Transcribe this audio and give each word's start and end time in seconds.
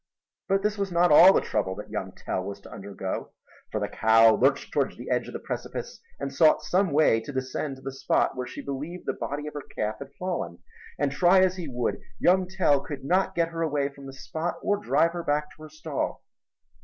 But 0.49 0.63
this 0.63 0.79
was 0.79 0.91
not 0.91 1.11
all 1.11 1.31
the 1.31 1.41
trouble 1.41 1.75
that 1.75 1.91
young 1.91 2.11
Tell 2.13 2.41
was 2.43 2.59
to 2.61 2.71
undergo, 2.71 3.33
for 3.71 3.79
the 3.79 3.87
cow 3.87 4.33
lurched 4.33 4.73
toward 4.73 4.97
the 4.97 5.11
edge 5.11 5.27
of 5.27 5.33
the 5.33 5.39
precipice 5.39 5.99
and 6.19 6.33
sought 6.33 6.63
some 6.63 6.89
way 6.89 7.19
to 7.21 7.31
descend 7.31 7.75
to 7.75 7.81
the 7.83 7.91
spot 7.91 8.35
where 8.35 8.47
she 8.47 8.63
believed 8.63 9.05
the 9.05 9.13
body 9.13 9.45
of 9.45 9.53
her 9.53 9.61
calf 9.61 9.99
had 9.99 10.11
fallen, 10.17 10.57
and 10.97 11.11
try 11.11 11.41
as 11.41 11.55
he 11.57 11.67
would 11.67 11.99
young 12.17 12.47
Tell 12.47 12.79
could 12.79 13.03
not 13.03 13.35
get 13.35 13.49
her 13.49 13.61
away 13.61 13.89
from 13.89 14.07
the 14.07 14.13
spot 14.13 14.55
or 14.63 14.77
drive 14.77 15.11
her 15.11 15.21
back 15.23 15.51
to 15.55 15.61
her 15.61 15.69
stall. 15.69 16.23